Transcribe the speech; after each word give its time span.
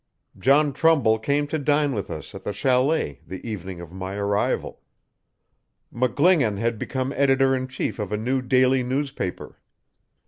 John 0.39 0.73
Trumbull 0.73 1.19
came 1.19 1.45
to 1.45 1.59
dine 1.59 1.93
with 1.93 2.09
us 2.09 2.33
at 2.33 2.41
the 2.41 2.51
chalet 2.51 3.19
the 3.27 3.39
evening 3.47 3.79
of 3.79 3.91
my 3.91 4.15
arrival. 4.15 4.81
McGlingan 5.93 6.57
had 6.57 6.79
become 6.79 7.13
editor 7.13 7.53
in 7.55 7.67
chief 7.67 7.99
of 7.99 8.11
a 8.11 8.17
new 8.17 8.41
daily 8.41 8.81
newspaper. 8.81 9.59